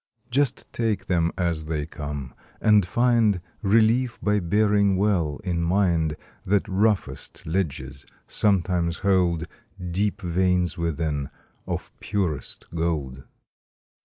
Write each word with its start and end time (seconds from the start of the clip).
Just 0.31 0.65
take 0.73 1.05
them 1.05 1.31
as 1.37 1.65
they 1.65 1.85
come, 1.85 2.33
and 2.59 2.87
find 2.87 3.39
Relief 3.61 4.19
by 4.19 4.39
bearing 4.39 4.97
well 4.97 5.39
in 5.43 5.61
mind 5.61 6.15
That 6.43 6.67
roughest 6.67 7.45
ledges 7.45 8.07
sometimes 8.25 8.97
hold 9.05 9.43
Deep 9.91 10.19
veins 10.21 10.75
within 10.75 11.29
of 11.67 11.91
purest 11.99 12.65
gold. 12.73 13.25